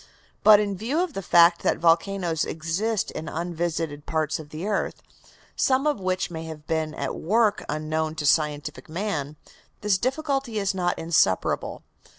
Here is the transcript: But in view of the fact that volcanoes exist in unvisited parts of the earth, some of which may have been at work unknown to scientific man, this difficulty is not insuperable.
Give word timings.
But 0.43 0.59
in 0.59 0.75
view 0.75 0.99
of 1.03 1.13
the 1.13 1.21
fact 1.21 1.61
that 1.61 1.77
volcanoes 1.77 2.43
exist 2.43 3.11
in 3.11 3.29
unvisited 3.29 4.07
parts 4.07 4.39
of 4.39 4.49
the 4.49 4.65
earth, 4.65 5.03
some 5.55 5.85
of 5.85 5.99
which 5.99 6.31
may 6.31 6.45
have 6.45 6.65
been 6.65 6.95
at 6.95 7.13
work 7.13 7.63
unknown 7.69 8.15
to 8.15 8.25
scientific 8.25 8.89
man, 8.89 9.35
this 9.81 9.99
difficulty 9.99 10.57
is 10.57 10.73
not 10.73 10.97
insuperable. 10.97 11.83